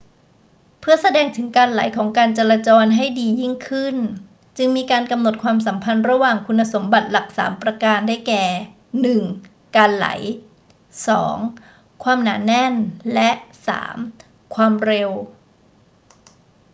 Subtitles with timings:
[0.79, 3.95] เพื่อแสดงถึงการไหลของการจราจรให้ดียิ่งขึ้น
[4.57, 10.07] จึงมีการกำหนดความสัมพันธ์ระหว่างคุณสมบัติหลักสามประการ ได้แก่ 1 การไหล
[11.25, 12.73] 2 ความหนาแน่น
[13.13, 13.29] และ
[13.91, 15.09] 3 ความเร็ว